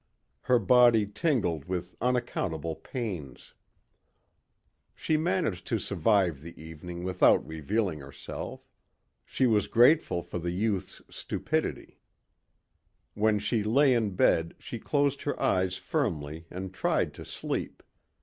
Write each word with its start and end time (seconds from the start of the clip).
Her 0.45 0.57
body 0.57 1.05
tingled 1.05 1.65
with 1.65 1.95
unaccountable 2.01 2.75
pains. 2.75 3.53
She 4.95 5.15
managed 5.15 5.67
to 5.67 5.77
survive 5.77 6.41
the 6.41 6.59
evening 6.59 7.03
without 7.03 7.45
revealing 7.47 7.99
herself. 7.99 8.67
She 9.27 9.45
was 9.45 9.67
grateful 9.67 10.23
for 10.23 10.39
the 10.39 10.49
youth's 10.49 11.03
stupidity. 11.11 11.99
When 13.13 13.37
she 13.37 13.61
lay 13.61 13.93
in 13.93 14.15
bed 14.15 14.55
she 14.57 14.79
closed 14.79 15.21
her 15.21 15.39
eyes 15.39 15.77
firmly 15.77 16.47
and 16.49 16.73
tried 16.73 17.13
to 17.13 17.23
sleep. 17.23 17.83